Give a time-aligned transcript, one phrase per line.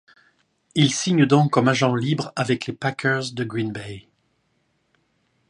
[0.73, 4.07] Il signe donc comme agent libre avec les Packers de Green Bay.